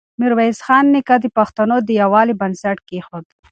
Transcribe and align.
ميرويس 0.19 0.59
خان 0.65 0.85
نیکه 0.93 1.15
د 1.21 1.25
پښتنو 1.37 1.75
د 1.87 1.89
يووالي 2.01 2.33
بنسټ 2.41 2.77
کېښود. 2.89 3.25